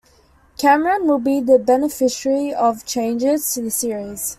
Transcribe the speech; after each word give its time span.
Cameron 0.57 1.05
will 1.05 1.19
be 1.19 1.39
the 1.41 1.59
beneficiary 1.59 2.51
of 2.51 2.87
changes 2.87 3.53
to 3.53 3.61
the 3.61 3.69
series. 3.69 4.29